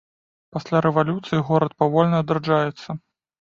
[0.55, 2.89] Пасля рэвалюцыі горад павольна адраджаецца.